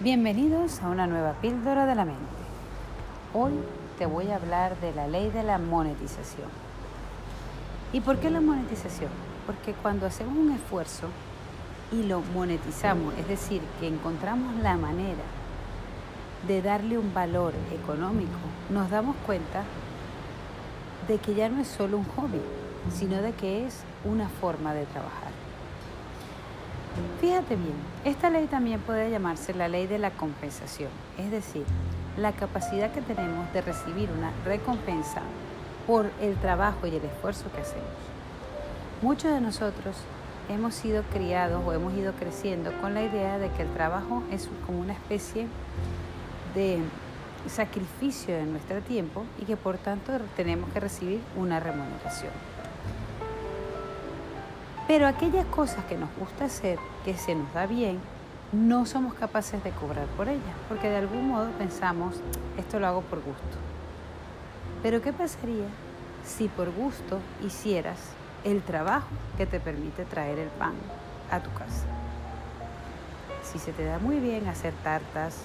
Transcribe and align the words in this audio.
Bienvenidos 0.00 0.80
a 0.80 0.90
una 0.90 1.08
nueva 1.08 1.32
píldora 1.40 1.84
de 1.84 1.96
la 1.96 2.04
mente. 2.04 2.22
Hoy 3.34 3.50
te 3.98 4.06
voy 4.06 4.28
a 4.28 4.36
hablar 4.36 4.78
de 4.78 4.92
la 4.94 5.08
ley 5.08 5.28
de 5.28 5.42
la 5.42 5.58
monetización. 5.58 6.46
¿Y 7.92 8.00
por 8.00 8.20
qué 8.20 8.30
la 8.30 8.40
monetización? 8.40 9.10
Porque 9.44 9.72
cuando 9.72 10.06
hacemos 10.06 10.38
un 10.38 10.52
esfuerzo 10.52 11.08
y 11.90 12.04
lo 12.04 12.20
monetizamos, 12.20 13.12
es 13.18 13.26
decir, 13.26 13.60
que 13.80 13.88
encontramos 13.88 14.54
la 14.62 14.76
manera 14.76 15.24
de 16.46 16.62
darle 16.62 16.96
un 16.96 17.12
valor 17.12 17.52
económico, 17.72 18.38
nos 18.70 18.88
damos 18.90 19.16
cuenta 19.26 19.64
de 21.08 21.18
que 21.18 21.34
ya 21.34 21.48
no 21.48 21.60
es 21.60 21.66
solo 21.66 21.96
un 21.96 22.04
hobby, 22.04 22.40
sino 22.92 23.20
de 23.20 23.32
que 23.32 23.66
es 23.66 23.82
una 24.04 24.28
forma 24.28 24.74
de 24.74 24.86
trabajar. 24.86 25.47
Fíjate 27.20 27.56
bien, 27.56 27.74
esta 28.04 28.30
ley 28.30 28.46
también 28.46 28.80
puede 28.80 29.10
llamarse 29.10 29.52
la 29.54 29.68
ley 29.68 29.86
de 29.86 29.98
la 29.98 30.10
compensación, 30.10 30.90
es 31.18 31.30
decir, 31.30 31.64
la 32.16 32.32
capacidad 32.32 32.92
que 32.92 33.02
tenemos 33.02 33.52
de 33.52 33.60
recibir 33.60 34.08
una 34.10 34.30
recompensa 34.44 35.22
por 35.86 36.10
el 36.20 36.36
trabajo 36.36 36.86
y 36.86 36.96
el 36.96 37.04
esfuerzo 37.04 37.50
que 37.52 37.60
hacemos. 37.60 37.86
Muchos 39.02 39.32
de 39.32 39.40
nosotros 39.40 39.96
hemos 40.48 40.74
sido 40.74 41.02
criados 41.04 41.62
o 41.64 41.72
hemos 41.72 41.94
ido 41.94 42.12
creciendo 42.12 42.72
con 42.80 42.94
la 42.94 43.02
idea 43.02 43.38
de 43.38 43.50
que 43.50 43.62
el 43.62 43.72
trabajo 43.72 44.22
es 44.30 44.48
como 44.66 44.80
una 44.80 44.92
especie 44.92 45.46
de 46.54 46.78
sacrificio 47.48 48.34
de 48.34 48.44
nuestro 48.44 48.80
tiempo 48.80 49.24
y 49.40 49.44
que 49.44 49.56
por 49.56 49.78
tanto 49.78 50.12
tenemos 50.36 50.70
que 50.72 50.80
recibir 50.80 51.20
una 51.36 51.60
remuneración. 51.60 52.32
Pero 54.88 55.06
aquellas 55.06 55.44
cosas 55.44 55.84
que 55.84 55.98
nos 55.98 56.08
gusta 56.18 56.46
hacer, 56.46 56.78
que 57.04 57.14
se 57.14 57.34
nos 57.34 57.52
da 57.52 57.66
bien, 57.66 58.00
no 58.52 58.86
somos 58.86 59.12
capaces 59.12 59.62
de 59.62 59.70
cobrar 59.70 60.06
por 60.16 60.28
ellas, 60.28 60.56
porque 60.66 60.88
de 60.88 60.96
algún 60.96 61.28
modo 61.28 61.50
pensamos, 61.58 62.16
esto 62.56 62.80
lo 62.80 62.86
hago 62.86 63.02
por 63.02 63.18
gusto. 63.18 63.58
Pero 64.82 65.02
¿qué 65.02 65.12
pasaría 65.12 65.66
si 66.24 66.48
por 66.48 66.72
gusto 66.72 67.20
hicieras 67.44 67.98
el 68.44 68.62
trabajo 68.62 69.08
que 69.36 69.44
te 69.44 69.60
permite 69.60 70.06
traer 70.06 70.38
el 70.38 70.48
pan 70.48 70.72
a 71.30 71.40
tu 71.40 71.52
casa? 71.52 71.84
Si 73.42 73.58
se 73.58 73.74
te 73.74 73.84
da 73.84 73.98
muy 73.98 74.20
bien 74.20 74.48
hacer 74.48 74.72
tartas, 74.82 75.42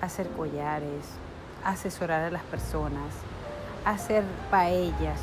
hacer 0.00 0.28
collares, 0.30 1.06
asesorar 1.64 2.24
a 2.24 2.30
las 2.32 2.42
personas, 2.42 3.14
hacer 3.84 4.24
paellas, 4.50 5.20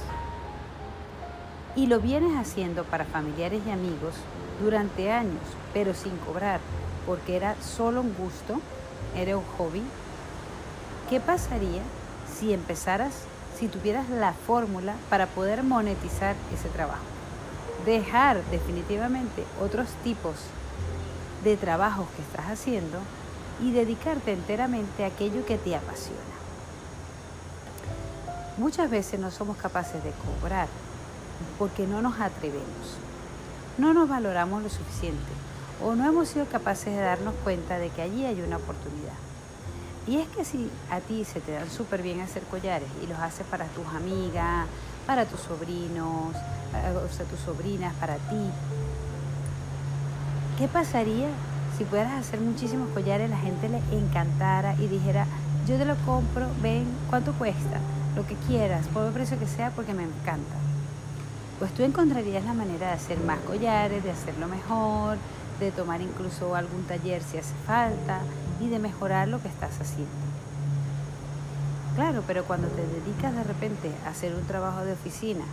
y 1.76 1.88
lo 1.88 2.00
vienes 2.00 2.38
haciendo 2.38 2.84
para 2.84 3.06
familiares 3.06 3.62
y 3.66 3.72
amigos 3.72 4.14
durante 4.62 5.12
años, 5.12 5.42
pero 5.74 5.94
sin 5.94 6.16
cobrar, 6.18 6.60
porque 7.06 7.36
era 7.36 7.56
solo 7.62 8.02
un 8.02 8.14
gusto, 8.16 8.60
era 9.16 9.38
un 9.38 9.44
hobby, 9.58 9.82
¿qué 11.10 11.20
pasaría 11.20 11.82
si 12.32 12.54
empezaras, 12.54 13.14
si 13.58 13.68
tuvieras 13.68 14.10
la 14.10 14.34
fórmula 14.34 14.96
para 15.10 15.28
poder 15.28 15.64
monetizar 15.64 16.36
ese 16.54 16.70
trabajo? 16.70 17.04
Dejar 17.86 18.44
definitivamente 18.46 19.44
otros 19.62 19.90
tipos 20.04 20.36
de 21.44 21.58
trabajos 21.58 22.08
que 22.16 22.22
estás 22.22 22.46
haciendo 22.52 23.00
y 23.62 23.72
dedicarte 23.72 24.32
enteramente 24.32 25.04
a 25.04 25.08
aquello 25.08 25.46
que 25.46 25.58
te 25.58 25.76
apasiona. 25.76 26.22
Muchas 28.58 28.90
veces 28.90 29.20
no 29.20 29.32
somos 29.32 29.58
capaces 29.58 30.04
de 30.04 30.12
cobrar 30.12 30.68
porque 31.58 31.88
no 31.88 32.02
nos 32.02 32.20
atrevemos. 32.20 32.98
No 33.78 33.94
nos 33.94 34.08
valoramos 34.08 34.62
lo 34.64 34.70
suficiente 34.70 35.34
o 35.84 35.96
no 35.96 36.06
hemos 36.06 36.30
sido 36.30 36.46
capaces 36.46 36.94
de 36.94 37.02
darnos 37.02 37.34
cuenta 37.44 37.78
de 37.78 37.90
que 37.90 38.02
allí 38.02 38.26
hay 38.26 38.42
una 38.42 38.58
oportunidad. 38.58 39.14
Y 40.06 40.18
es 40.18 40.28
que 40.30 40.46
si 40.46 40.70
a 40.90 41.00
ti 41.00 41.24
se 41.26 41.40
te 41.40 41.54
dan 41.54 41.70
súper 41.70 42.02
bien 42.02 42.20
hacer 42.22 42.44
collares 42.44 42.88
y 43.02 43.08
los 43.08 43.18
haces 43.20 43.46
para 43.48 43.66
tus 43.68 43.86
amigas, 43.88 44.68
para 45.08 45.26
tus 45.26 45.40
sobrinos, 45.42 46.36
o 46.36 47.14
sea, 47.14 47.26
tus 47.26 47.40
sobrinas, 47.40 47.94
para 47.96 48.16
ti, 48.16 48.50
¿qué 50.58 50.68
pasaría 50.68 51.28
si 51.78 51.86
pudieras 51.86 52.14
hacer 52.14 52.40
muchísimos 52.40 52.90
collares, 52.90 53.30
la 53.30 53.38
gente 53.38 53.68
le 53.68 53.80
encantara 53.92 54.76
y 54.76 54.88
dijera, 54.88 55.26
yo 55.68 55.78
te 55.78 55.86
lo 55.86 55.96
compro, 56.06 56.48
ven, 56.62 56.86
¿cuánto 57.10 57.34
cuesta? 57.34 57.80
Lo 58.16 58.28
que 58.28 58.36
quieras, 58.48 58.88
por 58.90 59.08
el 59.08 59.14
precio 59.14 59.40
que 59.40 59.48
sea, 59.48 59.72
porque 59.72 59.94
me 59.94 60.04
encanta 60.04 60.56
pues 61.64 61.76
tú 61.76 61.84
encontrarías 61.84 62.44
la 62.44 62.54
manera 62.54 62.88
de 62.88 62.92
hacer 62.92 63.18
más 63.22 63.40
collares, 63.40 64.04
de 64.04 64.12
hacerlo 64.12 64.50
mejor, 64.50 65.16
de 65.62 65.72
tomar 65.72 66.02
incluso 66.02 66.56
algún 66.56 66.84
taller 66.84 67.24
si 67.24 67.38
hace 67.38 67.54
falta 67.66 68.20
y 68.60 68.68
de 68.68 68.80
mejorar 68.80 69.30
lo 69.30 69.42
que 69.42 69.48
estás 69.48 69.80
haciendo. 69.80 70.12
Claro, 71.96 72.22
pero 72.28 72.44
cuando 72.44 72.68
te 72.68 72.82
dedicas 72.86 73.34
de 73.34 73.46
repente 73.46 73.90
a 74.06 74.10
hacer 74.10 74.36
un 74.36 74.44
trabajo 74.46 74.84
de 74.84 74.92
oficina, 74.92 75.46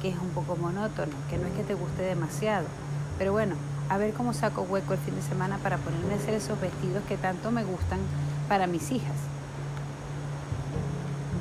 que 0.00 0.08
es 0.08 0.16
un 0.18 0.30
poco 0.30 0.56
monótono, 0.56 1.12
que 1.28 1.36
no 1.36 1.46
es 1.46 1.52
que 1.52 1.64
te 1.64 1.74
guste 1.74 2.00
demasiado, 2.00 2.64
pero 3.18 3.32
bueno, 3.32 3.54
a 3.90 3.98
ver 3.98 4.14
cómo 4.14 4.32
saco 4.32 4.62
hueco 4.62 4.94
el 4.94 5.00
fin 5.00 5.16
de 5.16 5.22
semana 5.22 5.58
para 5.58 5.76
ponerme 5.76 6.14
a 6.14 6.16
hacer 6.16 6.32
esos 6.32 6.58
vestidos 6.58 7.02
que 7.06 7.18
tanto 7.18 7.50
me 7.50 7.64
gustan 7.64 7.98
para 8.48 8.66
mis 8.66 8.90
hijas. 8.90 9.16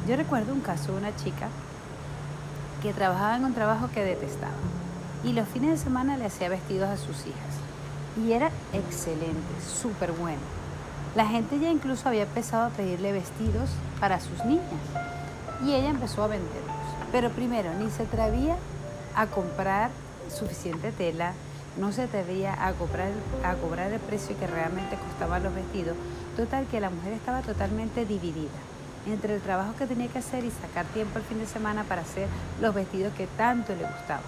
Yo 0.06 0.18
recuerdo 0.18 0.52
un 0.52 0.60
caso 0.60 0.92
de 0.92 0.98
una 0.98 1.16
chica 1.16 1.48
que 2.82 2.94
trabajaba 2.94 3.38
en 3.38 3.46
un 3.46 3.54
trabajo 3.54 3.90
que 3.94 4.04
detestaba 4.04 4.54
y 5.24 5.34
los 5.34 5.48
fines 5.48 5.72
de 5.72 5.78
semana 5.78 6.18
le 6.18 6.26
hacía 6.26 6.50
vestidos 6.50 6.90
a 6.90 6.98
sus 6.98 7.26
hijas. 7.26 7.56
Y 8.18 8.32
era 8.32 8.52
excelente, 8.74 9.62
súper 9.62 10.12
bueno. 10.12 10.42
La 11.16 11.26
gente 11.26 11.60
ya 11.60 11.70
incluso 11.70 12.08
había 12.08 12.24
empezado 12.24 12.68
a 12.68 12.70
pedirle 12.70 13.12
vestidos 13.12 13.70
para 14.00 14.20
sus 14.20 14.44
niñas 14.46 14.64
y 15.66 15.74
ella 15.74 15.90
empezó 15.90 16.24
a 16.24 16.28
venderlos. 16.28 16.76
Pero 17.12 17.30
primero, 17.32 17.74
ni 17.74 17.90
se 17.90 18.04
atrevía 18.04 18.56
a 19.16 19.28
comprar 19.28 19.90
suficiente 20.30 20.92
tela, 20.92 21.34
no 21.78 21.92
se 21.92 22.04
atrevía 22.04 22.54
a 22.66 22.74
cobrar, 22.74 23.12
a 23.44 23.56
cobrar 23.56 23.92
el 23.92 24.00
precio 24.00 24.38
que 24.40 24.48
realmente 24.48 24.98
costaban 24.98 25.44
los 25.44 25.54
vestidos. 25.54 25.96
Total 26.36 26.66
que 26.68 26.80
la 26.80 26.90
mujer 26.90 27.14
estaba 27.14 27.42
totalmente 27.42 28.06
dividida 28.06 28.50
entre 29.12 29.36
el 29.36 29.42
trabajo 29.42 29.74
que 29.78 29.86
tenía 29.86 30.08
que 30.08 30.20
hacer 30.20 30.44
y 30.44 30.52
sacar 30.52 30.86
tiempo 30.88 31.20
el 31.20 31.26
fin 31.26 31.40
de 31.40 31.46
semana 31.46 31.84
para 31.84 32.02
hacer 32.02 32.28
los 32.62 32.74
vestidos 32.74 33.14
que 33.14 33.28
tanto 33.28 33.74
le 33.76 33.84
gustaban. 33.84 34.24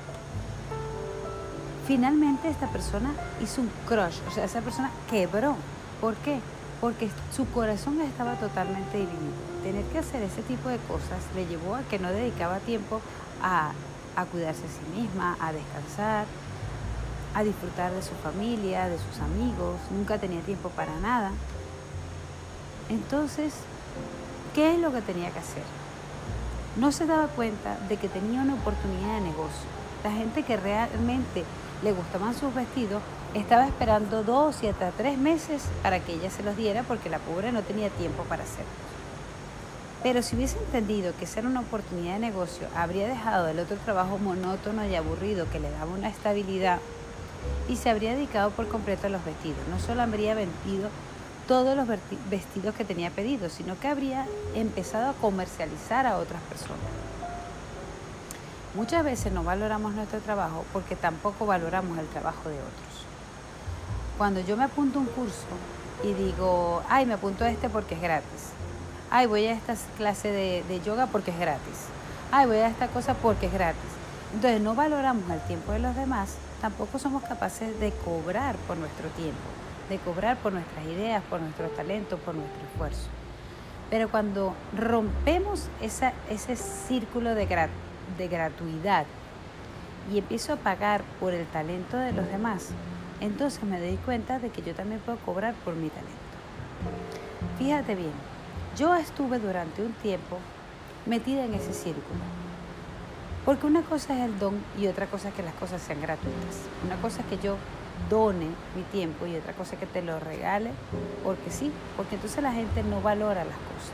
Finalmente 1.87 2.49
esta 2.49 2.67
persona 2.67 3.13
hizo 3.41 3.61
un 3.61 3.71
crush, 3.87 4.19
o 4.27 4.31
sea, 4.31 4.45
esa 4.45 4.61
persona 4.61 4.91
quebró. 5.09 5.55
¿Por 5.99 6.15
qué? 6.17 6.39
Porque 6.79 7.09
su 7.35 7.49
corazón 7.49 7.99
estaba 8.01 8.35
totalmente 8.35 8.97
dividido. 8.97 9.49
Tener 9.63 9.83
que 9.85 9.99
hacer 9.99 10.23
ese 10.23 10.43
tipo 10.43 10.69
de 10.69 10.77
cosas 10.77 11.19
le 11.35 11.45
llevó 11.47 11.75
a 11.75 11.81
que 11.81 11.99
no 11.99 12.09
dedicaba 12.11 12.59
tiempo 12.59 13.01
a, 13.41 13.71
a 14.15 14.25
cuidarse 14.25 14.61
a 14.65 14.69
sí 14.69 15.01
misma, 15.01 15.35
a 15.41 15.51
descansar, 15.51 16.25
a 17.33 17.43
disfrutar 17.43 17.91
de 17.91 18.01
su 18.01 18.13
familia, 18.23 18.87
de 18.87 18.97
sus 18.97 19.19
amigos, 19.21 19.79
nunca 19.91 20.17
tenía 20.17 20.41
tiempo 20.41 20.69
para 20.69 20.95
nada. 20.99 21.31
Entonces 22.89 23.53
¿Qué 24.53 24.73
es 24.73 24.79
lo 24.79 24.91
que 24.91 25.01
tenía 25.01 25.29
que 25.29 25.39
hacer? 25.39 25.63
No 26.75 26.91
se 26.91 27.05
daba 27.05 27.27
cuenta 27.27 27.77
de 27.87 27.97
que 27.97 28.09
tenía 28.09 28.41
una 28.41 28.55
oportunidad 28.55 29.15
de 29.15 29.21
negocio. 29.21 29.69
La 30.03 30.11
gente 30.11 30.43
que 30.43 30.57
realmente 30.57 31.43
le 31.83 31.91
gustaban 31.91 32.33
sus 32.33 32.53
vestidos 32.53 33.01
estaba 33.35 33.67
esperando 33.67 34.23
dos 34.23 34.63
y 34.63 34.67
hasta 34.67 34.91
tres 34.91 35.17
meses 35.17 35.63
para 35.83 35.99
que 35.99 36.13
ella 36.13 36.31
se 36.31 36.41
los 36.41 36.57
diera 36.57 36.83
porque 36.83 37.09
la 37.09 37.19
pobre 37.19 37.51
no 37.51 37.61
tenía 37.61 37.89
tiempo 37.89 38.23
para 38.23 38.43
hacerlo. 38.43 38.71
Pero 40.01 40.23
si 40.23 40.35
hubiese 40.35 40.57
entendido 40.57 41.13
que 41.17 41.25
esa 41.25 41.41
era 41.41 41.49
una 41.49 41.59
oportunidad 41.59 42.13
de 42.13 42.19
negocio, 42.19 42.67
habría 42.75 43.07
dejado 43.07 43.49
el 43.49 43.59
otro 43.59 43.77
trabajo 43.77 44.17
monótono 44.17 44.85
y 44.85 44.95
aburrido 44.95 45.49
que 45.51 45.59
le 45.59 45.69
daba 45.69 45.91
una 45.91 46.09
estabilidad 46.09 46.79
y 47.67 47.75
se 47.75 47.89
habría 47.89 48.15
dedicado 48.15 48.49
por 48.51 48.67
completo 48.67 49.07
a 49.07 49.09
los 49.09 49.23
vestidos. 49.23 49.59
No 49.69 49.79
solo 49.79 50.01
habría 50.01 50.33
vendido 50.33 50.89
todos 51.49 51.75
los 51.75 51.87
vestidos 52.29 52.75
que 52.75 52.85
tenía 52.85 53.09
pedidos, 53.09 53.53
sino 53.53 53.77
que 53.79 53.87
habría 53.87 54.27
empezado 54.53 55.09
a 55.09 55.13
comercializar 55.13 56.05
a 56.05 56.19
otras 56.19 56.43
personas. 56.43 56.77
Muchas 58.75 59.03
veces 59.03 59.33
no 59.33 59.43
valoramos 59.43 59.95
nuestro 59.95 60.19
trabajo 60.19 60.63
porque 60.71 60.95
tampoco 60.95 61.47
valoramos 61.47 61.97
el 61.97 62.05
trabajo 62.05 62.49
de 62.49 62.57
otros. 62.57 63.05
Cuando 64.19 64.41
yo 64.41 64.57
me 64.57 64.65
apunto 64.65 64.99
a 64.99 65.01
un 65.01 65.07
curso 65.07 65.47
y 66.03 66.13
digo, 66.13 66.83
ay, 66.87 67.07
me 67.07 67.15
apunto 67.15 67.43
a 67.43 67.49
este 67.49 67.67
porque 67.67 67.95
es 67.95 68.01
gratis. 68.01 68.51
Ay, 69.09 69.25
voy 69.25 69.47
a 69.47 69.53
esta 69.53 69.73
clase 69.97 70.31
de, 70.31 70.63
de 70.67 70.81
yoga 70.81 71.07
porque 71.07 71.31
es 71.31 71.39
gratis. 71.39 71.87
Ay, 72.31 72.45
voy 72.45 72.57
a 72.57 72.67
esta 72.67 72.89
cosa 72.89 73.15
porque 73.15 73.47
es 73.47 73.53
gratis. 73.53 73.89
Entonces 74.35 74.61
no 74.61 74.75
valoramos 74.75 75.27
el 75.31 75.41
tiempo 75.47 75.71
de 75.71 75.79
los 75.79 75.95
demás, 75.95 76.35
tampoco 76.61 76.99
somos 76.99 77.23
capaces 77.23 77.79
de 77.79 77.91
cobrar 78.05 78.55
por 78.67 78.77
nuestro 78.77 79.09
tiempo 79.09 79.49
de 79.89 79.97
cobrar 79.97 80.37
por 80.37 80.53
nuestras 80.53 80.85
ideas, 80.85 81.23
por 81.29 81.41
nuestro 81.41 81.67
talento, 81.69 82.17
por 82.17 82.35
nuestro 82.35 82.61
esfuerzo. 82.71 83.07
Pero 83.89 84.09
cuando 84.09 84.53
rompemos 84.77 85.67
ese 85.81 86.55
círculo 86.55 87.33
de, 87.33 87.47
de 88.17 88.27
gratuidad 88.27 89.05
y 90.13 90.19
empiezo 90.19 90.53
a 90.53 90.57
pagar 90.57 91.01
por 91.19 91.33
el 91.33 91.45
talento 91.47 91.97
de 91.97 92.11
los 92.11 92.27
demás, 92.27 92.69
entonces 93.19 93.63
me 93.63 93.79
doy 93.79 93.97
cuenta 93.97 94.39
de 94.39 94.49
que 94.49 94.61
yo 94.61 94.73
también 94.75 95.01
puedo 95.01 95.17
cobrar 95.19 95.53
por 95.65 95.75
mi 95.75 95.89
talento. 95.89 96.13
Fíjate 97.57 97.95
bien, 97.95 98.13
yo 98.77 98.95
estuve 98.95 99.39
durante 99.39 99.83
un 99.83 99.91
tiempo 99.93 100.37
metida 101.05 101.43
en 101.43 101.53
ese 101.53 101.73
círculo. 101.73 102.21
Porque 103.45 103.65
una 103.65 103.81
cosa 103.81 104.15
es 104.15 104.25
el 104.25 104.37
don 104.37 104.55
y 104.79 104.87
otra 104.87 105.07
cosa 105.07 105.29
es 105.29 105.33
que 105.33 105.43
las 105.43 105.53
cosas 105.55 105.81
sean 105.81 106.01
gratuitas. 106.01 106.67
Una 106.85 106.95
cosa 107.01 107.21
es 107.21 107.27
que 107.27 107.43
yo 107.43 107.57
done 108.09 108.47
mi 108.75 108.83
tiempo 108.91 109.25
y 109.25 109.35
otra 109.35 109.53
cosa 109.53 109.77
que 109.77 109.85
te 109.85 110.01
lo 110.01 110.19
regale 110.19 110.71
porque 111.23 111.51
sí, 111.51 111.71
porque 111.97 112.15
entonces 112.15 112.41
la 112.41 112.51
gente 112.51 112.83
no 112.83 113.01
valora 113.01 113.43
las 113.43 113.57
cosas. 113.57 113.93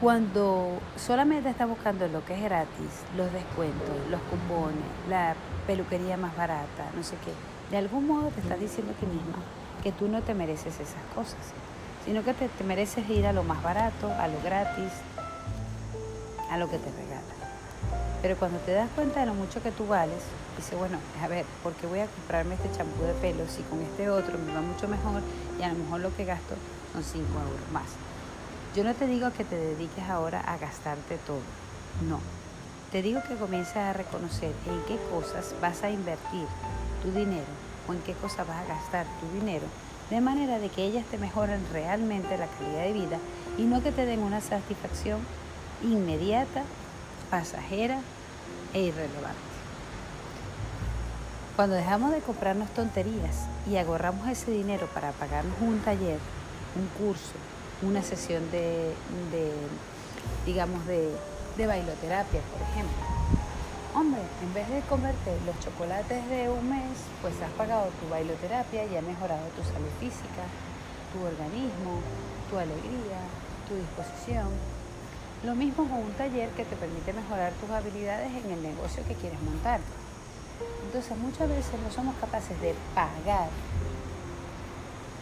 Cuando 0.00 0.78
solamente 0.96 1.48
estás 1.50 1.68
buscando 1.68 2.06
lo 2.06 2.24
que 2.24 2.34
es 2.34 2.42
gratis, 2.42 3.02
los 3.16 3.32
descuentos, 3.32 3.96
los 4.10 4.20
cupones, 4.22 4.84
la 5.08 5.34
peluquería 5.66 6.16
más 6.16 6.36
barata, 6.36 6.90
no 6.94 7.02
sé 7.02 7.16
qué, 7.24 7.32
de 7.70 7.78
algún 7.78 8.06
modo 8.06 8.28
te 8.28 8.40
estás 8.40 8.60
diciendo 8.60 8.92
a 8.92 9.00
ti 9.00 9.06
misma 9.06 9.38
que 9.82 9.90
tú 9.90 10.08
no 10.08 10.22
te 10.22 10.34
mereces 10.34 10.74
esas 10.74 11.02
cosas, 11.14 11.40
sino 12.04 12.22
que 12.22 12.32
te, 12.32 12.48
te 12.48 12.64
mereces 12.64 13.08
ir 13.10 13.26
a 13.26 13.32
lo 13.32 13.42
más 13.42 13.62
barato, 13.62 14.12
a 14.18 14.28
lo 14.28 14.40
gratis, 14.42 14.92
a 16.50 16.56
lo 16.58 16.70
que 16.70 16.78
te 16.78 16.90
regalan. 16.90 17.07
Pero 18.20 18.36
cuando 18.36 18.58
te 18.60 18.72
das 18.72 18.88
cuenta 18.96 19.20
de 19.20 19.26
lo 19.26 19.34
mucho 19.34 19.62
que 19.62 19.70
tú 19.70 19.86
vales, 19.86 20.22
dices, 20.56 20.76
bueno, 20.76 20.98
a 21.22 21.28
ver, 21.28 21.44
¿por 21.62 21.72
qué 21.74 21.86
voy 21.86 22.00
a 22.00 22.06
comprarme 22.06 22.56
este 22.56 22.72
champú 22.76 23.04
de 23.04 23.12
pelo 23.14 23.46
si 23.48 23.62
con 23.62 23.80
este 23.80 24.10
otro 24.10 24.36
me 24.38 24.52
va 24.52 24.60
mucho 24.60 24.88
mejor 24.88 25.22
y 25.58 25.62
a 25.62 25.68
lo 25.68 25.76
mejor 25.76 26.00
lo 26.00 26.16
que 26.16 26.24
gasto 26.24 26.54
son 26.92 27.04
5 27.04 27.22
euros 27.22 27.70
más? 27.72 27.86
Yo 28.74 28.82
no 28.82 28.94
te 28.94 29.06
digo 29.06 29.30
que 29.32 29.44
te 29.44 29.56
dediques 29.56 30.08
ahora 30.08 30.40
a 30.40 30.58
gastarte 30.58 31.16
todo, 31.26 31.40
no. 32.08 32.20
Te 32.90 33.02
digo 33.02 33.20
que 33.28 33.36
comiences 33.36 33.76
a 33.76 33.92
reconocer 33.92 34.52
en 34.66 34.80
qué 34.88 34.98
cosas 35.10 35.54
vas 35.60 35.82
a 35.84 35.90
invertir 35.90 36.46
tu 37.02 37.12
dinero 37.12 37.46
o 37.88 37.92
en 37.92 38.00
qué 38.00 38.14
cosas 38.14 38.46
vas 38.48 38.56
a 38.56 38.68
gastar 38.68 39.06
tu 39.20 39.38
dinero, 39.38 39.66
de 40.10 40.20
manera 40.20 40.58
de 40.58 40.70
que 40.70 40.84
ellas 40.84 41.04
te 41.10 41.18
mejoren 41.18 41.64
realmente 41.72 42.36
la 42.36 42.46
calidad 42.46 42.82
de 42.82 42.92
vida 42.92 43.18
y 43.58 43.62
no 43.62 43.82
que 43.82 43.92
te 43.92 44.06
den 44.06 44.20
una 44.20 44.40
satisfacción 44.40 45.20
inmediata, 45.82 46.64
pasajera 47.30 48.00
e 48.74 48.82
irrelevante. 48.82 49.48
Cuando 51.56 51.74
dejamos 51.74 52.12
de 52.12 52.20
comprarnos 52.20 52.70
tonterías 52.70 53.46
y 53.68 53.76
agarramos 53.76 54.28
ese 54.28 54.50
dinero 54.52 54.86
para 54.94 55.10
pagarnos 55.12 55.56
un 55.60 55.80
taller, 55.80 56.18
un 56.76 56.86
curso, 57.02 57.34
una 57.82 58.02
sesión 58.02 58.48
de, 58.52 58.94
digamos, 60.46 60.86
de, 60.86 61.10
de 61.56 61.66
bailoterapia, 61.66 62.40
por 62.52 62.62
ejemplo, 62.62 63.02
hombre, 63.94 64.20
en 64.42 64.54
vez 64.54 64.68
de 64.68 64.80
comerte 64.82 65.36
los 65.44 65.58
chocolates 65.58 66.28
de 66.28 66.48
un 66.48 66.70
mes, 66.70 66.94
pues 67.20 67.34
has 67.42 67.50
pagado 67.52 67.90
tu 68.00 68.08
bailoterapia 68.08 68.84
y 68.84 68.96
ha 68.96 69.02
mejorado 69.02 69.42
tu 69.56 69.62
salud 69.64 69.90
física, 69.98 70.46
tu 71.12 71.24
organismo, 71.24 71.98
tu 72.50 72.58
alegría, 72.58 73.18
tu 73.66 73.74
disposición, 73.74 74.48
lo 75.44 75.54
mismo 75.54 75.84
con 75.84 75.98
un 75.98 76.12
taller 76.12 76.48
que 76.50 76.64
te 76.64 76.76
permite 76.76 77.12
mejorar 77.12 77.52
tus 77.52 77.70
habilidades 77.70 78.32
en 78.44 78.50
el 78.50 78.62
negocio 78.62 79.04
que 79.06 79.14
quieres 79.14 79.40
montar. 79.42 79.80
Entonces 80.84 81.16
muchas 81.16 81.48
veces 81.48 81.74
no 81.84 81.90
somos 81.92 82.16
capaces 82.16 82.60
de 82.60 82.74
pagar 82.94 83.48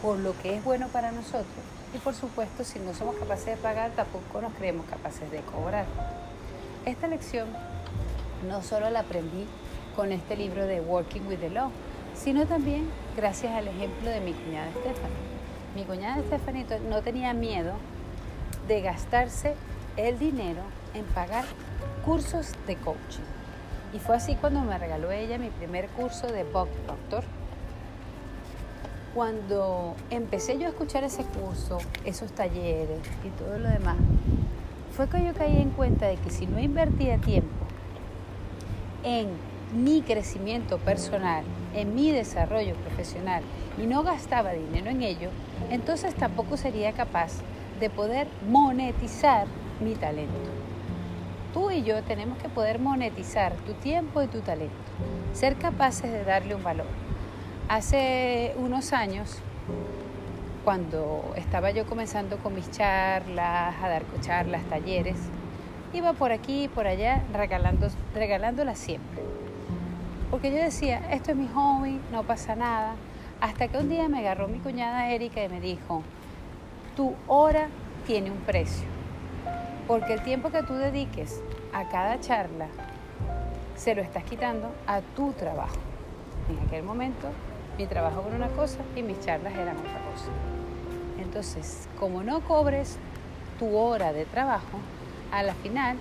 por 0.00 0.18
lo 0.18 0.36
que 0.38 0.56
es 0.56 0.64
bueno 0.64 0.88
para 0.88 1.12
nosotros. 1.12 1.46
Y 1.94 1.98
por 1.98 2.14
supuesto, 2.14 2.64
si 2.64 2.78
no 2.78 2.94
somos 2.94 3.16
capaces 3.16 3.46
de 3.46 3.56
pagar, 3.56 3.90
tampoco 3.92 4.40
nos 4.40 4.52
creemos 4.54 4.86
capaces 4.86 5.30
de 5.30 5.40
cobrar. 5.40 5.86
Esta 6.84 7.06
lección 7.08 7.48
no 8.48 8.62
solo 8.62 8.90
la 8.90 9.00
aprendí 9.00 9.46
con 9.94 10.12
este 10.12 10.36
libro 10.36 10.66
de 10.66 10.80
Working 10.80 11.26
with 11.26 11.38
the 11.38 11.50
Law, 11.50 11.70
sino 12.14 12.46
también 12.46 12.88
gracias 13.16 13.54
al 13.54 13.68
ejemplo 13.68 14.10
de 14.10 14.20
mi 14.20 14.32
cuñada 14.32 14.70
Stephanie. 14.70 15.26
Mi 15.74 15.84
cuñada 15.84 16.22
Stephanie 16.22 16.66
no 16.88 17.02
tenía 17.02 17.34
miedo 17.34 17.74
de 18.68 18.80
gastarse 18.80 19.54
el 19.96 20.18
dinero 20.18 20.62
en 20.94 21.04
pagar 21.06 21.44
cursos 22.04 22.52
de 22.66 22.76
coaching. 22.76 23.22
Y 23.92 23.98
fue 23.98 24.16
así 24.16 24.34
cuando 24.34 24.60
me 24.60 24.78
regaló 24.78 25.10
ella 25.10 25.38
mi 25.38 25.50
primer 25.50 25.88
curso 25.88 26.26
de 26.26 26.44
Bob 26.44 26.68
Proctor. 26.84 27.24
Cuando 29.14 29.94
empecé 30.10 30.58
yo 30.58 30.66
a 30.66 30.70
escuchar 30.70 31.04
ese 31.04 31.24
curso, 31.24 31.78
esos 32.04 32.32
talleres 32.32 33.00
y 33.24 33.30
todo 33.30 33.58
lo 33.58 33.68
demás, 33.68 33.96
fue 34.94 35.08
que 35.08 35.24
yo 35.24 35.32
caí 35.32 35.60
en 35.60 35.70
cuenta 35.70 36.06
de 36.06 36.16
que 36.16 36.30
si 36.30 36.46
no 36.46 36.58
invertía 36.58 37.18
tiempo 37.18 37.48
en 39.04 39.28
mi 39.74 40.02
crecimiento 40.02 40.78
personal, 40.78 41.44
en 41.74 41.94
mi 41.94 42.10
desarrollo 42.10 42.74
profesional 42.76 43.42
y 43.78 43.86
no 43.86 44.02
gastaba 44.02 44.52
dinero 44.52 44.90
en 44.90 45.02
ello, 45.02 45.30
entonces 45.70 46.14
tampoco 46.14 46.56
sería 46.56 46.92
capaz 46.92 47.32
de 47.80 47.90
poder 47.90 48.28
monetizar 48.48 49.46
mi 49.80 49.94
talento. 49.94 50.50
Tú 51.52 51.70
y 51.70 51.82
yo 51.82 52.02
tenemos 52.02 52.38
que 52.38 52.48
poder 52.48 52.78
monetizar 52.78 53.52
tu 53.54 53.72
tiempo 53.74 54.22
y 54.22 54.26
tu 54.26 54.40
talento, 54.40 54.74
ser 55.32 55.56
capaces 55.56 56.12
de 56.12 56.24
darle 56.24 56.54
un 56.54 56.62
valor. 56.62 56.86
Hace 57.68 58.54
unos 58.58 58.92
años, 58.92 59.38
cuando 60.64 61.32
estaba 61.36 61.70
yo 61.70 61.86
comenzando 61.86 62.36
con 62.38 62.54
mis 62.54 62.70
charlas, 62.70 63.74
a 63.82 63.88
dar 63.88 64.02
charlas, 64.20 64.62
talleres, 64.64 65.16
iba 65.92 66.12
por 66.12 66.32
aquí 66.32 66.64
y 66.64 66.68
por 66.68 66.86
allá 66.86 67.22
regalando, 67.32 67.88
regalándolas 68.14 68.78
siempre. 68.78 69.22
Porque 70.30 70.50
yo 70.50 70.58
decía, 70.58 71.10
esto 71.10 71.30
es 71.30 71.36
mi 71.36 71.48
hobby, 71.48 72.00
no 72.12 72.24
pasa 72.24 72.56
nada. 72.56 72.94
Hasta 73.40 73.68
que 73.68 73.78
un 73.78 73.88
día 73.88 74.08
me 74.08 74.18
agarró 74.18 74.48
mi 74.48 74.58
cuñada 74.58 75.10
Erika 75.10 75.42
y 75.44 75.48
me 75.48 75.60
dijo, 75.60 76.02
tu 76.96 77.14
hora 77.28 77.68
tiene 78.06 78.30
un 78.30 78.38
precio. 78.38 78.95
Porque 79.86 80.14
el 80.14 80.22
tiempo 80.22 80.50
que 80.50 80.62
tú 80.62 80.74
dediques 80.74 81.40
a 81.72 81.88
cada 81.88 82.18
charla 82.20 82.66
se 83.76 83.94
lo 83.94 84.02
estás 84.02 84.24
quitando 84.24 84.72
a 84.86 85.00
tu 85.00 85.32
trabajo. 85.32 85.76
En 86.50 86.66
aquel 86.66 86.82
momento 86.82 87.28
mi 87.78 87.86
trabajo 87.86 88.24
era 88.26 88.36
una 88.36 88.48
cosa 88.48 88.78
y 88.96 89.02
mis 89.02 89.20
charlas 89.20 89.54
eran 89.54 89.76
otra 89.76 90.00
cosa. 90.12 90.30
Entonces, 91.20 91.88
como 92.00 92.22
no 92.22 92.40
cobres 92.40 92.98
tu 93.58 93.76
hora 93.76 94.12
de 94.12 94.24
trabajo, 94.24 94.78
a 95.30 95.42
la 95.42 95.54
final 95.54 95.96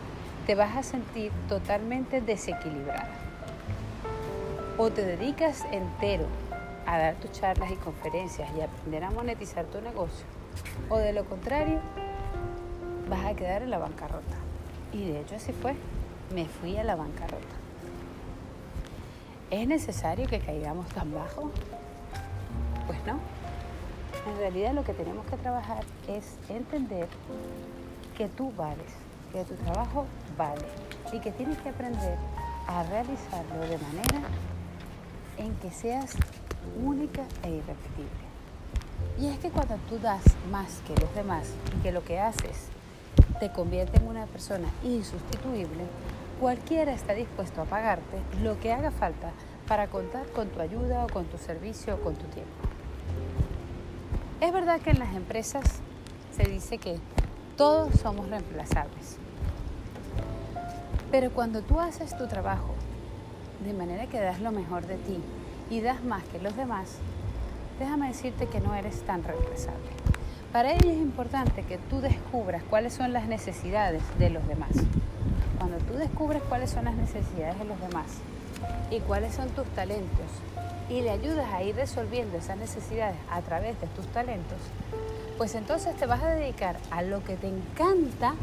te 0.46 0.56
vas 0.56 0.76
a 0.76 0.84
sentir 0.84 1.32
totalmente 1.50 2.22
desequilibrada. 2.22 3.10
O 4.78 4.90
te 4.90 5.04
dedicas 5.04 5.66
entero 5.72 6.26
a 6.86 6.98
dar 6.98 7.16
tus 7.16 7.32
charlas 7.32 7.72
y 7.72 7.76
conferencias 7.76 8.50
y 8.58 8.62
aprender 8.62 9.04
a 9.04 9.12
monetizar 9.12 9.66
tu 9.66 9.82
negocio, 9.82 10.26
o 10.90 10.98
de 10.98 11.14
lo 11.14 11.26
contrario, 11.26 11.80
vas 13.10 13.26
a 13.26 13.36
quedar 13.36 13.62
en 13.62 13.70
la 13.70 13.78
bancarrota. 13.78 14.38
Y 14.92 15.06
de 15.06 15.22
hecho 15.22 15.36
así 15.36 15.52
fue, 15.52 15.76
me 16.34 16.46
fui 16.46 16.78
a 16.78 16.84
la 16.84 16.96
bancarrota. 16.96 17.56
¿Es 19.52 19.68
necesario 19.68 20.28
que 20.28 20.40
caigamos 20.40 20.88
tan 20.90 21.14
bajo? 21.14 21.52
Pues 22.88 23.00
no. 23.06 23.20
En 24.28 24.38
realidad 24.40 24.74
lo 24.74 24.84
que 24.84 24.94
tenemos 24.94 25.26
que 25.28 25.38
trabajar 25.38 25.84
es 26.08 26.38
entender 26.50 27.08
que 28.18 28.28
tú 28.28 28.52
vales, 28.58 28.94
que 29.32 29.44
tu 29.44 29.54
trabajo 29.56 30.08
vale 30.38 30.66
y 31.14 31.20
que 31.20 31.32
tienes 31.32 31.58
que 31.60 31.70
aprender 31.70 32.18
a 32.68 32.84
realizarlo 32.84 33.60
de 33.62 33.78
manera 33.78 34.28
en 35.38 35.54
que 35.56 35.70
seas 35.70 36.16
única 36.84 37.22
e 37.44 37.50
irrepetible. 37.50 38.26
Y 39.20 39.28
es 39.28 39.38
que 39.40 39.50
cuando 39.50 39.76
tú 39.90 40.00
das 40.00 40.24
más 40.50 40.82
que 40.88 41.00
los 41.00 41.14
demás 41.14 41.48
y 41.78 41.84
que 41.84 41.92
lo 41.92 42.04
que 42.04 42.20
haces 42.20 42.70
te 43.40 43.52
convierte 43.52 43.98
en 43.98 44.08
una 44.08 44.26
persona 44.26 44.68
insustituible, 44.84 45.86
cualquiera 46.40 46.94
está 46.94 47.14
dispuesto 47.14 47.62
a 47.62 47.66
pagarte 47.66 48.18
lo 48.42 48.60
que 48.60 48.72
haga 48.72 48.92
falta 48.92 49.32
para 49.68 49.88
contar 49.88 50.28
con 50.28 50.50
tu 50.50 50.62
ayuda 50.62 51.06
o 51.06 51.10
con 51.10 51.26
tu 51.26 51.38
servicio 51.38 51.96
o 51.96 52.00
con 52.02 52.16
tu 52.16 52.26
tiempo. 52.28 52.52
Es 54.42 54.54
verdad 54.54 54.80
que 54.82 54.92
en 54.92 55.00
las 55.00 55.16
empresas 55.16 55.64
se 56.36 56.44
dice 56.44 56.78
que 56.78 57.00
todos 57.58 58.00
somos 58.00 58.30
reemplazables. 58.30 59.18
Pero 61.10 61.32
cuando 61.32 61.62
tú 61.62 61.80
haces 61.80 62.18
tu 62.18 62.28
trabajo 62.28 62.76
de 63.64 63.74
manera 63.74 64.08
que 64.08 64.20
das 64.20 64.42
lo 64.42 64.52
mejor 64.52 64.86
de 64.86 64.98
ti 64.98 65.20
y 65.70 65.80
das 65.82 66.04
más 66.04 66.24
que 66.26 66.40
los 66.40 66.56
demás, 66.58 66.98
déjame 67.80 68.10
decirte 68.10 68.48
que 68.48 68.60
no 68.60 68.76
eres 68.76 69.02
tan 69.04 69.24
reemplazable. 69.24 70.15
Para 70.56 70.72
ello 70.72 70.90
es 70.90 70.96
importante 70.96 71.64
que 71.64 71.78
tú 71.78 72.00
descubras 72.00 72.64
cuáles 72.64 72.94
son 72.94 73.12
las 73.12 73.28
necesidades 73.28 74.02
de 74.18 74.30
los 74.30 74.48
demás. 74.48 74.70
Cuando 75.58 75.80
tú 75.80 75.96
descubres 75.96 76.42
cuáles 76.44 76.70
son 76.70 76.86
las 76.86 76.96
necesidades 76.96 77.60
de 77.60 77.66
los 77.66 77.78
demás 77.82 78.06
y 78.90 79.02
cuáles 79.02 79.36
son 79.36 79.50
tus 79.50 79.68
talentos 79.72 80.28
y 80.88 81.02
le 81.02 81.10
ayudas 81.10 81.54
a 81.54 81.62
ir 81.62 81.76
resolviendo 81.76 82.38
esas 82.38 82.56
necesidades 82.56 83.18
a 83.30 83.42
través 83.42 83.78
de 83.82 83.88
tus 83.88 84.08
talentos, 84.14 84.58
pues 85.38 85.56
entonces 85.56 85.94
te 85.98 86.06
vas 86.06 86.24
a 86.24 86.30
dedicar 86.30 86.78
a 86.90 87.02
lo 87.02 87.22
que 87.22 87.36
te 87.36 87.50
encanta 87.50 88.36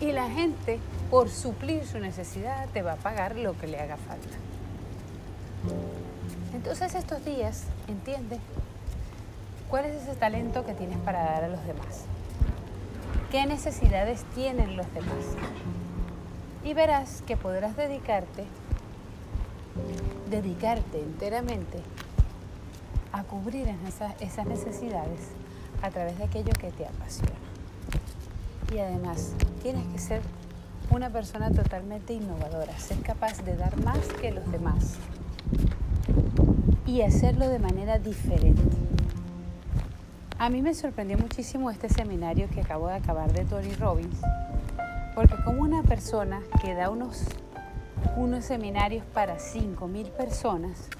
y 0.00 0.10
la 0.10 0.28
gente 0.28 0.80
por 1.08 1.30
suplir 1.30 1.86
su 1.86 2.00
necesidad 2.00 2.68
te 2.70 2.82
va 2.82 2.94
a 2.94 2.96
pagar 2.96 3.36
lo 3.36 3.56
que 3.56 3.68
le 3.68 3.78
haga 3.78 3.96
falta. 3.96 4.36
Entonces 6.52 6.96
estos 6.96 7.24
días, 7.24 7.62
entiende 7.86 8.40
¿Cuál 9.74 9.86
es 9.86 10.04
ese 10.04 10.14
talento 10.14 10.64
que 10.64 10.72
tienes 10.72 10.98
para 10.98 11.24
dar 11.24 11.42
a 11.42 11.48
los 11.48 11.66
demás? 11.66 12.04
¿Qué 13.32 13.44
necesidades 13.44 14.22
tienen 14.32 14.76
los 14.76 14.86
demás? 14.94 15.34
Y 16.62 16.74
verás 16.74 17.24
que 17.26 17.36
podrás 17.36 17.76
dedicarte, 17.76 18.44
dedicarte 20.30 21.00
enteramente 21.00 21.80
a 23.10 23.24
cubrir 23.24 23.66
esas, 23.88 24.46
necesidades 24.46 25.32
a 25.82 25.90
través 25.90 26.18
de 26.18 26.24
aquello 26.26 26.52
que 26.52 26.70
te 26.70 26.86
apasiona. 26.86 27.34
Y 28.72 28.78
además, 28.78 29.32
tienes 29.60 29.84
que 29.88 29.98
ser 29.98 30.20
una 30.92 31.10
persona 31.10 31.50
totalmente 31.50 32.12
innovadora, 32.12 32.78
ser 32.78 33.00
capaz 33.00 33.42
de 33.42 33.56
dar 33.56 33.76
más 33.82 34.06
que 34.20 34.30
los 34.30 34.48
demás 34.52 34.94
y 36.86 37.02
hacerlo 37.02 37.48
de 37.48 37.58
manera 37.58 37.98
diferente. 37.98 38.83
A 40.44 40.50
mí 40.50 40.60
me 40.60 40.74
sorprendió 40.74 41.16
muchísimo 41.16 41.70
este 41.70 41.88
seminario 41.88 42.50
que 42.50 42.60
acabo 42.60 42.88
de 42.88 42.96
acabar 42.96 43.32
de 43.32 43.46
Tony 43.46 43.72
Robbins, 43.76 44.20
porque 45.14 45.36
como 45.42 45.62
una 45.62 45.82
persona 45.82 46.42
que 46.60 46.74
da 46.74 46.90
unos, 46.90 47.24
unos 48.18 48.44
seminarios 48.44 49.06
para 49.14 49.38
5.000 49.38 50.10
personas 50.10 50.90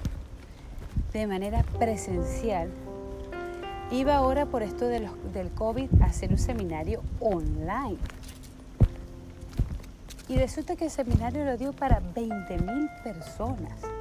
de 1.13 1.27
manera 1.27 1.61
presencial, 1.77 2.71
iba 3.91 4.15
ahora 4.15 4.47
por 4.47 4.63
esto 4.63 4.87
de 4.87 5.07
del 5.31 5.51
COVID 5.51 6.01
a 6.01 6.05
hacer 6.05 6.31
un 6.31 6.39
seminario 6.39 7.03
online. 7.19 7.99
Y 10.27 10.37
resulta 10.37 10.75
que 10.75 10.85
el 10.85 10.91
seminario 10.91 11.45
lo 11.45 11.55
dio 11.55 11.71
para 11.71 12.01
20.000 12.01 13.03
personas 13.03 13.94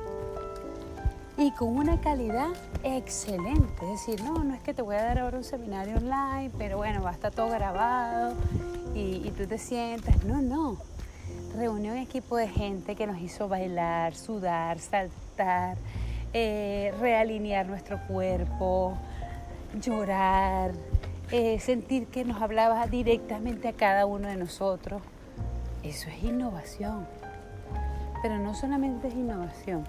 y 1.37 1.51
con 1.53 1.77
una 1.77 2.01
calidad 2.01 2.51
excelente. 2.83 3.85
Es 3.93 4.07
decir, 4.07 4.23
no, 4.23 4.45
no 4.45 4.55
es 4.55 4.63
que 4.63 4.73
te 4.73 4.83
voy 4.83 4.97
a 4.97 5.03
dar 5.03 5.19
ahora 5.19 5.39
un 5.39 5.45
seminario 5.45 5.97
online, 5.97 6.51
pero 6.59 6.77
bueno, 6.77 7.03
va 7.03 7.11
a 7.11 7.13
estar 7.15 7.33
todo 7.33 7.49
grabado 7.49 8.35
y, 8.95 9.31
tú 9.37 9.47
te 9.47 9.59
sientas. 9.59 10.25
No, 10.25 10.41
no. 10.41 10.79
Reunió 11.57 11.93
un 11.93 11.99
equipo 11.99 12.37
de 12.37 12.49
gente 12.49 12.95
que 12.95 13.07
nos 13.07 13.19
hizo 13.19 13.49
bailar, 13.49 14.15
sudar, 14.15 14.79
saltar, 14.79 15.77
eh, 16.33 16.93
realinear 17.01 17.67
nuestro 17.67 17.99
cuerpo, 18.07 18.97
llorar, 19.81 20.73
eh, 21.31 21.59
sentir 21.61 22.07
que 22.07 22.25
nos 22.25 22.43
hablaba 22.43 22.87
directamente 22.87 23.69
a 23.69 23.73
cada 23.73 24.07
uno 24.07 24.29
de 24.29 24.37
nosotros. 24.37 25.03
Eso 25.83 26.09
es 26.11 26.23
innovación. 26.23 27.07
Pero 28.23 28.39
no 28.39 28.55
solamente 28.55 29.09
es 29.09 29.15
innovación, 29.15 29.85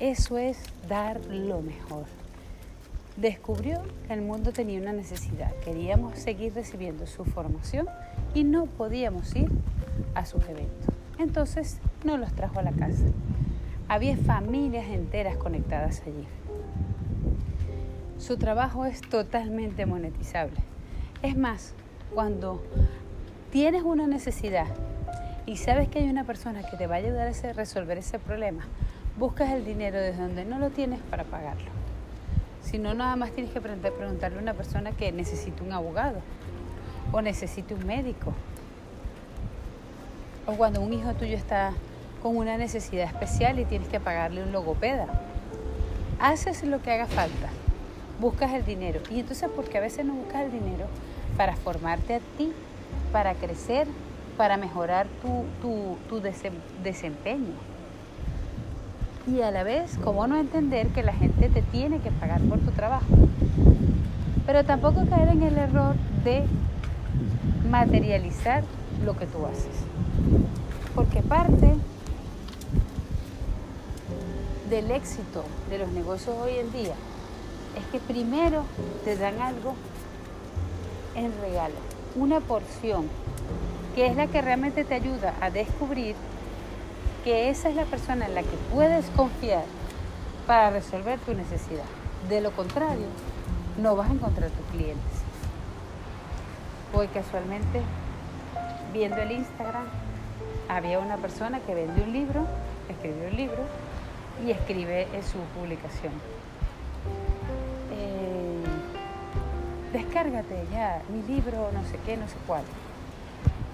eso 0.00 0.38
es 0.38 0.58
dar 0.88 1.24
lo 1.26 1.60
mejor. 1.60 2.04
Descubrió 3.16 3.82
que 4.06 4.14
el 4.14 4.22
mundo 4.22 4.52
tenía 4.52 4.80
una 4.80 4.92
necesidad. 4.92 5.52
Queríamos 5.64 6.18
seguir 6.18 6.54
recibiendo 6.54 7.06
su 7.06 7.24
formación 7.24 7.88
y 8.32 8.44
no 8.44 8.66
podíamos 8.66 9.34
ir 9.34 9.50
a 10.14 10.24
sus 10.24 10.44
eventos. 10.44 10.94
Entonces 11.18 11.78
nos 12.04 12.20
los 12.20 12.32
trajo 12.32 12.60
a 12.60 12.62
la 12.62 12.72
casa. 12.72 13.04
Había 13.88 14.16
familias 14.16 14.86
enteras 14.88 15.36
conectadas 15.36 16.02
allí. 16.06 16.26
Su 18.18 18.36
trabajo 18.36 18.84
es 18.84 19.00
totalmente 19.00 19.86
monetizable. 19.86 20.58
Es 21.22 21.36
más, 21.36 21.72
cuando 22.14 22.62
tienes 23.50 23.82
una 23.82 24.06
necesidad 24.06 24.66
y 25.46 25.56
sabes 25.56 25.88
que 25.88 26.00
hay 26.00 26.08
una 26.08 26.24
persona 26.24 26.62
que 26.68 26.76
te 26.76 26.86
va 26.86 26.96
a 26.96 26.98
ayudar 26.98 27.28
a 27.28 27.52
resolver 27.52 27.98
ese 27.98 28.18
problema, 28.18 28.64
buscas 29.18 29.50
el 29.50 29.64
dinero 29.64 29.98
desde 29.98 30.22
donde 30.22 30.44
no 30.44 30.58
lo 30.58 30.70
tienes 30.70 31.00
para 31.10 31.24
pagarlo. 31.24 31.70
Si 32.62 32.78
no, 32.78 32.94
nada 32.94 33.16
más 33.16 33.32
tienes 33.32 33.52
que 33.52 33.60
preguntarle 33.60 34.38
a 34.38 34.42
una 34.42 34.54
persona 34.54 34.92
que 34.92 35.10
necesite 35.10 35.62
un 35.62 35.72
abogado 35.72 36.20
o 37.10 37.20
necesite 37.20 37.74
un 37.74 37.84
médico. 37.84 38.32
O 40.46 40.52
cuando 40.52 40.80
un 40.80 40.92
hijo 40.92 41.12
tuyo 41.14 41.36
está 41.36 41.72
con 42.22 42.36
una 42.36 42.56
necesidad 42.58 43.06
especial 43.06 43.58
y 43.58 43.64
tienes 43.64 43.88
que 43.88 43.98
pagarle 43.98 44.42
un 44.42 44.52
logopeda. 44.52 45.06
Haces 46.20 46.62
lo 46.64 46.80
que 46.80 46.92
haga 46.92 47.06
falta, 47.06 47.48
buscas 48.20 48.52
el 48.52 48.64
dinero. 48.64 49.00
Y 49.10 49.20
entonces, 49.20 49.48
porque 49.54 49.78
a 49.78 49.80
veces 49.80 50.04
no 50.04 50.14
buscas 50.14 50.42
el 50.42 50.52
dinero 50.52 50.86
para 51.36 51.56
formarte 51.56 52.14
a 52.14 52.20
ti, 52.36 52.52
para 53.12 53.34
crecer, 53.34 53.88
para 54.36 54.56
mejorar 54.56 55.06
tu, 55.22 55.98
desempeño 56.82 57.77
y 59.28 59.42
a 59.42 59.50
la 59.50 59.62
vez, 59.62 59.98
¿cómo 60.02 60.26
no 60.26 60.36
entender 60.36 60.88
que 60.88 61.02
la 61.02 61.12
gente 61.12 61.48
te 61.48 61.60
tiene 61.60 62.00
que 62.00 62.10
pagar 62.10 62.40
por 62.42 62.58
tu 62.60 62.70
trabajo? 62.70 63.06
Pero 64.46 64.64
tampoco 64.64 65.04
caer 65.06 65.28
en 65.28 65.42
el 65.42 65.58
error 65.58 65.94
de 66.24 66.44
materializar 67.68 68.64
lo 69.04 69.16
que 69.16 69.26
tú 69.26 69.44
haces. 69.44 69.84
Porque 70.94 71.20
parte 71.20 71.76
del 74.70 74.90
éxito 74.90 75.44
de 75.68 75.78
los 75.78 75.88
negocios 75.90 76.34
hoy 76.42 76.56
en 76.58 76.72
día 76.72 76.94
es 77.78 77.84
que 77.92 78.00
primero 78.00 78.64
te 79.04 79.16
dan 79.16 79.40
algo 79.40 79.74
en 81.14 81.32
regalo, 81.40 81.74
una 82.16 82.40
porción, 82.40 83.06
que 83.94 84.06
es 84.06 84.16
la 84.16 84.26
que 84.26 84.40
realmente 84.40 84.84
te 84.84 84.94
ayuda 84.94 85.34
a 85.40 85.50
descubrir 85.50 86.14
que 87.28 87.50
esa 87.50 87.68
es 87.68 87.76
la 87.76 87.84
persona 87.84 88.24
en 88.24 88.34
la 88.34 88.42
que 88.42 88.56
puedes 88.72 89.04
confiar 89.10 89.64
para 90.46 90.70
resolver 90.70 91.18
tu 91.18 91.34
necesidad. 91.34 91.84
De 92.26 92.40
lo 92.40 92.52
contrario, 92.52 93.04
no 93.76 93.96
vas 93.96 94.08
a 94.08 94.14
encontrar 94.14 94.48
tus 94.48 94.64
clientes. 94.68 95.12
Hoy 96.94 97.06
casualmente, 97.08 97.82
viendo 98.94 99.18
el 99.18 99.32
Instagram, 99.32 99.84
había 100.70 101.00
una 101.00 101.18
persona 101.18 101.60
que 101.60 101.74
vende 101.74 102.02
un 102.02 102.14
libro, 102.14 102.46
escribió 102.88 103.28
un 103.28 103.36
libro 103.36 103.62
y 104.42 104.50
escribe 104.50 105.02
en 105.12 105.22
su 105.22 105.36
publicación. 105.54 106.14
Eh, 107.92 108.62
descárgate 109.92 110.64
ya 110.72 111.02
mi 111.10 111.22
libro, 111.24 111.68
no 111.74 111.84
sé 111.90 111.98
qué, 112.06 112.16
no 112.16 112.26
sé 112.26 112.36
cuál. 112.46 112.62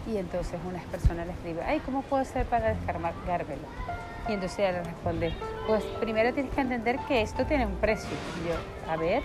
Y 0.07 0.19
entonces 0.19 0.61
una 0.69 0.81
persona 0.91 1.25
le 1.25 1.33
escribe, 1.33 1.63
ay, 1.63 1.81
¿cómo 1.81 2.03
puedo 2.03 2.23
hacer 2.23 2.45
para 2.47 2.75
descargármelo? 2.75 3.63
Y 4.29 4.33
entonces 4.35 4.59
ella 4.59 4.73
le 4.73 4.83
responde, 4.83 5.33
pues 5.67 5.83
primero 6.01 6.33
tienes 6.35 6.53
que 6.55 6.61
entender 6.61 6.99
que 7.09 7.23
esto 7.23 7.47
tiene 7.47 7.67
un 7.67 7.77
precio. 7.77 8.11
Y 8.43 8.49
yo, 8.49 8.93
a 8.93 8.97
ver, 8.97 9.23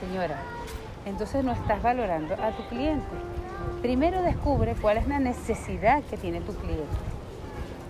señora, 0.00 0.38
entonces 1.04 1.44
no 1.44 1.52
estás 1.52 1.80
valorando 1.80 2.34
a 2.34 2.50
tu 2.56 2.66
cliente. 2.68 3.06
Primero 3.82 4.20
descubre 4.22 4.74
cuál 4.80 4.96
es 4.96 5.06
la 5.06 5.20
necesidad 5.20 6.02
que 6.04 6.16
tiene 6.16 6.40
tu 6.40 6.52
cliente. 6.54 6.84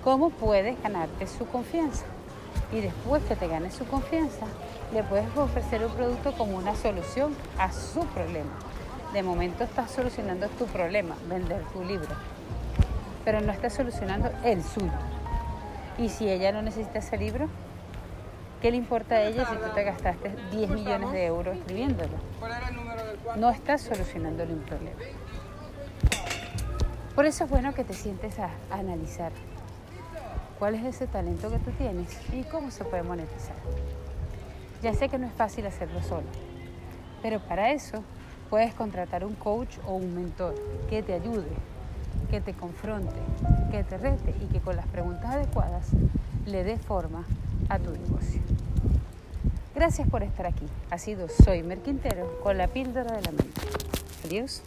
¿Cómo 0.04 0.30
puedes 0.30 0.80
ganarte 0.82 1.26
su 1.26 1.46
confianza? 1.46 2.04
Y 2.70 2.80
después 2.80 3.22
que 3.24 3.36
te 3.36 3.48
ganes 3.48 3.74
su 3.74 3.86
confianza, 3.86 4.46
le 4.92 5.02
puedes 5.04 5.34
ofrecer 5.36 5.84
un 5.84 5.92
producto 5.92 6.32
como 6.32 6.56
una 6.58 6.74
solución 6.76 7.34
a 7.58 7.72
su 7.72 8.00
problema 8.06 8.50
de 9.12 9.22
momento 9.22 9.64
estás 9.64 9.90
solucionando 9.90 10.48
tu 10.48 10.66
problema, 10.66 11.16
vender 11.28 11.62
tu 11.72 11.84
libro, 11.84 12.14
pero 13.24 13.40
no 13.40 13.52
estás 13.52 13.74
solucionando 13.74 14.30
el 14.44 14.62
suyo. 14.62 14.92
Y 15.98 16.08
si 16.08 16.28
ella 16.28 16.52
no 16.52 16.62
necesita 16.62 16.98
ese 16.98 17.16
libro, 17.16 17.48
¿qué 18.60 18.70
le 18.70 18.76
importa 18.76 19.16
a 19.16 19.22
ella 19.22 19.46
si 19.46 19.56
tú 19.56 19.74
te 19.74 19.84
gastaste 19.84 20.34
10 20.50 20.70
millones 20.70 21.12
de 21.12 21.26
euros 21.26 21.56
escribiéndolo? 21.56 22.16
No 23.36 23.50
estás 23.50 23.80
solucionándole 23.82 24.52
un 24.52 24.60
problema. 24.60 24.98
Por 27.14 27.24
eso 27.24 27.44
es 27.44 27.50
bueno 27.50 27.72
que 27.72 27.82
te 27.82 27.94
sientes 27.94 28.38
a, 28.38 28.50
analizar 28.70 29.32
cuál 30.58 30.74
es 30.74 30.84
ese 30.84 31.06
talento 31.06 31.50
que 31.50 31.58
tú 31.58 31.70
tienes 31.72 32.18
y 32.32 32.42
cómo 32.44 32.70
se 32.70 32.84
puede 32.84 33.02
monetizar. 33.02 33.56
Ya 34.82 34.92
sé 34.92 35.08
que 35.08 35.16
no 35.16 35.26
es 35.26 35.32
fácil 35.32 35.66
hacerlo 35.66 36.02
solo, 36.02 36.26
pero 37.22 37.40
para 37.40 37.72
eso 37.72 38.02
Puedes 38.50 38.74
contratar 38.74 39.24
un 39.24 39.34
coach 39.34 39.78
o 39.86 39.94
un 39.94 40.14
mentor 40.14 40.54
que 40.88 41.02
te 41.02 41.14
ayude, 41.14 41.48
que 42.30 42.40
te 42.40 42.54
confronte, 42.54 43.16
que 43.70 43.82
te 43.84 43.98
rete 43.98 44.34
y 44.40 44.46
que 44.46 44.60
con 44.60 44.76
las 44.76 44.86
preguntas 44.86 45.34
adecuadas 45.34 45.88
le 46.46 46.64
dé 46.64 46.78
forma 46.78 47.24
a 47.68 47.78
tu 47.78 47.90
negocio. 47.90 48.40
Gracias 49.74 50.08
por 50.08 50.22
estar 50.22 50.46
aquí. 50.46 50.66
Ha 50.90 50.98
sido 50.98 51.28
Soy 51.28 51.62
Merquintero 51.62 52.40
con 52.42 52.56
la 52.56 52.68
píldora 52.68 53.16
de 53.16 53.22
la 53.22 53.30
mente. 53.32 53.60
Adiós. 54.24 54.62